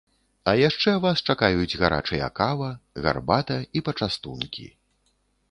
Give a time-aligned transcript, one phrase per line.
[0.51, 2.71] А яшчэ вас чакаюць гарачыя кава,
[3.05, 4.67] гарбата і пачастункі.